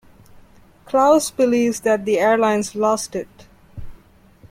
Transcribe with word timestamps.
Klaus 0.87 1.29
believes 1.29 1.81
that 1.81 2.05
the 2.05 2.17
airlines 2.17 2.73
lost 2.73 3.15
it. 3.15 3.45